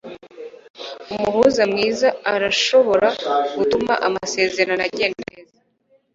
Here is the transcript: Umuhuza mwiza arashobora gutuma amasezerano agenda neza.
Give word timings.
Umuhuza 1.13 1.61
mwiza 1.71 2.07
arashobora 2.33 3.07
gutuma 3.57 3.93
amasezerano 4.07 4.81
agenda 4.87 5.21
neza. 5.31 5.55